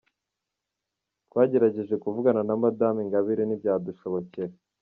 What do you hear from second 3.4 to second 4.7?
ntibyadushobokera.